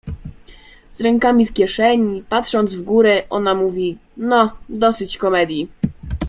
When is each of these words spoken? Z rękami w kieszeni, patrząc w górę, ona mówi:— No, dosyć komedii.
Z 0.93 1.01
rękami 1.01 1.45
w 1.45 1.53
kieszeni, 1.53 2.23
patrząc 2.29 2.75
w 2.75 2.83
górę, 2.83 3.23
ona 3.29 3.55
mówi:— 3.55 3.97
No, 4.17 4.57
dosyć 4.69 5.17
komedii. 5.17 5.67